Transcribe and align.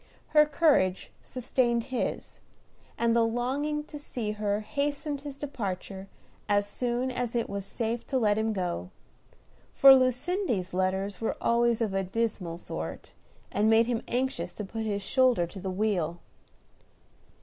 Her 0.29 0.47
courage 0.47 1.11
sustained 1.21 1.83
his, 1.93 2.39
and 2.97 3.15
the 3.15 3.21
longing 3.23 3.83
to 3.83 3.99
see 3.99 4.31
her 4.31 4.61
hastened 4.61 5.21
his 5.21 5.37
departure 5.37 6.07
as 6.49 6.65
soon 6.65 7.11
as 7.11 7.35
it 7.35 7.47
was 7.47 7.65
safe 7.65 8.07
to 8.07 8.17
let 8.17 8.35
him 8.35 8.51
go; 8.51 8.89
for 9.75 9.93
Lucindy's 9.93 10.73
letters 10.73 11.21
were 11.21 11.37
always 11.39 11.81
of 11.81 11.93
a 11.93 12.01
dismal 12.03 12.57
sort, 12.57 13.11
and 13.51 13.69
made 13.69 13.85
him 13.85 14.01
anxious 14.07 14.53
to 14.53 14.65
put 14.65 14.87
his 14.87 15.03
shoulder 15.03 15.45
to 15.45 15.59
the 15.59 15.69
wheel. 15.69 16.19